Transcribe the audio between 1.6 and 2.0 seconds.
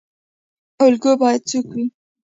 وي؟